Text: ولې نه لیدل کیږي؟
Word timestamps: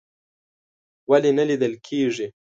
ولې 1.09 1.31
نه 1.37 1.43
لیدل 1.49 1.73
کیږي؟ 1.87 2.27